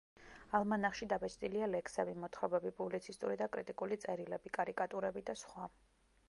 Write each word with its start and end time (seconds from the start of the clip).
ალმანახში 0.59 1.07
დაბეჭდილია 1.11 1.67
ლექსები, 1.73 2.15
მოთხრობები, 2.23 2.71
პუბლიცისტური 2.79 3.37
და 3.43 3.49
კრიტიკული 3.57 3.99
წერილები, 4.07 4.53
კარიკატურები 4.59 5.25
და 5.31 5.37
სხვა. 5.45 5.71